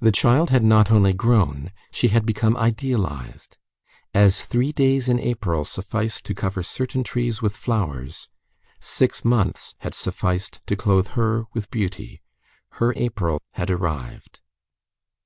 This 0.00 0.12
child 0.14 0.48
had 0.48 0.64
not 0.64 0.90
only 0.90 1.12
grown, 1.12 1.72
she 1.90 2.08
had 2.08 2.24
become 2.24 2.56
idealized. 2.56 3.58
As 4.14 4.46
three 4.46 4.72
days 4.72 5.10
in 5.10 5.20
April 5.20 5.66
suffice 5.66 6.22
to 6.22 6.34
cover 6.34 6.62
certain 6.62 7.04
trees 7.04 7.42
with 7.42 7.54
flowers, 7.54 8.30
six 8.80 9.26
months 9.26 9.74
had 9.80 9.92
sufficed 9.92 10.62
to 10.66 10.74
clothe 10.74 11.08
her 11.08 11.44
with 11.52 11.70
beauty. 11.70 12.22
Her 12.80 12.94
April 12.96 13.42
had 13.50 13.70
arrived. 13.70 14.40